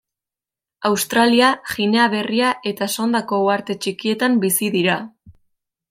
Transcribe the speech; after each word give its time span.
Australia, 0.89 1.49
Ginea 1.73 2.07
Berria 2.15 2.55
eta 2.73 2.89
Sondako 2.95 3.43
Uharte 3.45 3.79
Txikietan 3.85 4.41
bizi 4.47 4.73
dira. 4.79 4.99